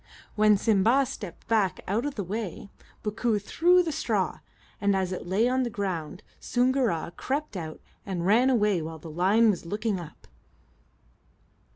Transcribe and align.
When 0.33 0.57
Simba 0.57 1.05
stepped 1.05 1.47
back 1.47 1.81
out 1.87 2.07
of 2.07 2.15
the 2.15 2.23
way, 2.23 2.71
Bookoo 3.03 3.37
threw 3.37 3.75
down 3.75 3.85
the 3.85 3.91
straw, 3.91 4.39
and 4.81 4.95
as 4.95 5.11
it 5.11 5.27
lay 5.27 5.47
on 5.47 5.61
the 5.61 5.69
ground 5.69 6.23
Soongoora 6.39 7.13
crept 7.15 7.55
out 7.55 7.79
and 8.03 8.25
ran 8.25 8.49
away 8.49 8.81
while 8.81 8.97
the 8.97 9.11
lion 9.11 9.51
was 9.51 9.63
looking 9.67 9.99
up. 9.99 10.25